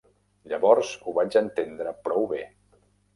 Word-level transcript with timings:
Llavors 0.53 0.93
ho 1.09 1.13
vaig 1.17 1.37
entendre 1.41 1.93
prou 2.09 2.25
bé. 2.33 2.41